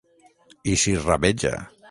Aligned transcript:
I 0.71 0.79
s'hi 0.85 0.95
rabeja. 1.05 1.55